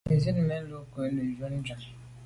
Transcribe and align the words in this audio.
Zit 0.21 0.37
mèn 0.47 0.63
lo 0.71 0.79
kô 0.93 1.01
ne 1.15 1.23
jun 1.37 1.53
ju 1.65 1.71
à. 1.73 1.77